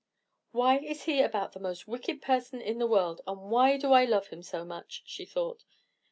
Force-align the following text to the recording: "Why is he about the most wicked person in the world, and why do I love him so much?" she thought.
"Why 0.51 0.79
is 0.79 1.03
he 1.03 1.21
about 1.21 1.51
the 1.51 1.59
most 1.59 1.87
wicked 1.87 2.23
person 2.23 2.59
in 2.59 2.79
the 2.79 2.87
world, 2.87 3.21
and 3.27 3.51
why 3.51 3.77
do 3.77 3.91
I 3.93 4.05
love 4.05 4.29
him 4.29 4.41
so 4.41 4.65
much?" 4.65 5.03
she 5.05 5.25
thought. 5.25 5.63